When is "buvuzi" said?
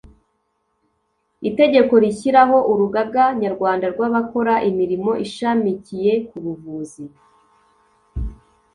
6.43-7.03